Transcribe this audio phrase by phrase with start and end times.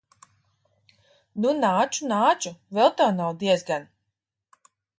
[1.43, 2.55] Nu, nāču, nāču.
[2.79, 3.87] Vēl tev nav diezgan.